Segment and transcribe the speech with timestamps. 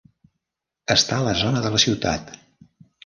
[0.95, 2.33] Està a la zona de la ciutat.